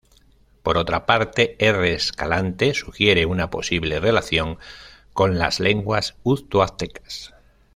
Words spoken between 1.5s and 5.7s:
R. Escalante sugiere una posible relación con las